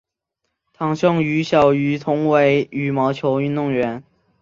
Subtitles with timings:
[0.73, 4.03] 堂兄于小渝同为羽毛球运动员。